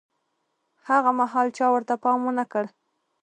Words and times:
هاغه 0.87 1.11
مهال 1.19 1.47
چا 1.57 1.65
ورته 1.73 1.93
پام 2.03 2.19
ونه 2.25 2.45
کړ. 2.51 2.63